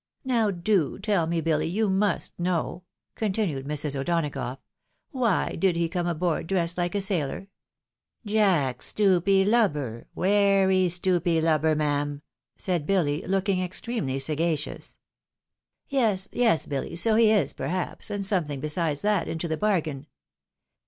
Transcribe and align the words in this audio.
"Now 0.25 0.49
do 0.49 0.97
tell 0.97 1.27
me, 1.27 1.41
Billy, 1.41 1.67
you 1.67 1.87
must 1.87 2.39
know," 2.39 2.81
continued 3.13 3.67
Mrs. 3.67 3.95
O'Donagough," 3.95 4.57
wTiy 5.13 5.59
did 5.59 5.75
he 5.75 5.87
come 5.87 6.07
aboard 6.07 6.47
dressed 6.47 6.75
like 6.75 6.95
a 6.95 7.01
sailor?"" 7.01 7.49
Jack, 8.25 8.81
stupy 8.81 9.45
lubber, 9.47 10.07
wery 10.15 10.87
stupy 10.89 11.39
lubber, 11.39 11.75
mam," 11.75 12.23
said 12.57 12.87
Billy, 12.87 13.21
looking 13.27 13.61
extremely 13.61 14.17
sagacious. 14.17 14.97
"Yes, 15.87 16.27
yes, 16.31 16.65
Billy, 16.65 16.95
so 16.95 17.13
he 17.13 17.29
is 17.29 17.53
perhaps, 17.53 18.09
and 18.09 18.25
something 18.25 18.59
besides 18.59 19.03
that 19.03 19.27
into 19.27 19.47
the 19.47 19.55
bargain." 19.55 20.07